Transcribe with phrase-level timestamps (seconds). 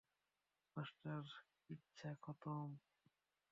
[0.77, 1.23] Master,
[1.63, 2.69] কিচ্ছা খতম।